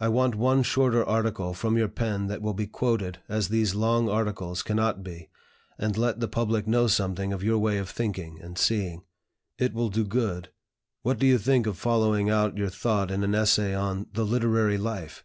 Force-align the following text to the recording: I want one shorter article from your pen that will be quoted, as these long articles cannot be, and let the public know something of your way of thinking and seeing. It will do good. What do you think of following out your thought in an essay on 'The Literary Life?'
I 0.00 0.08
want 0.08 0.34
one 0.34 0.64
shorter 0.64 1.04
article 1.04 1.54
from 1.54 1.76
your 1.78 1.86
pen 1.86 2.26
that 2.26 2.42
will 2.42 2.52
be 2.52 2.66
quoted, 2.66 3.20
as 3.28 3.46
these 3.48 3.76
long 3.76 4.08
articles 4.08 4.60
cannot 4.60 5.04
be, 5.04 5.28
and 5.78 5.96
let 5.96 6.18
the 6.18 6.26
public 6.26 6.66
know 6.66 6.88
something 6.88 7.32
of 7.32 7.44
your 7.44 7.58
way 7.60 7.78
of 7.78 7.88
thinking 7.88 8.40
and 8.42 8.58
seeing. 8.58 9.04
It 9.58 9.72
will 9.72 9.88
do 9.90 10.04
good. 10.04 10.48
What 11.02 11.20
do 11.20 11.26
you 11.28 11.38
think 11.38 11.68
of 11.68 11.78
following 11.78 12.28
out 12.28 12.58
your 12.58 12.70
thought 12.70 13.12
in 13.12 13.22
an 13.22 13.36
essay 13.36 13.72
on 13.72 14.08
'The 14.12 14.24
Literary 14.24 14.78
Life?' 14.78 15.24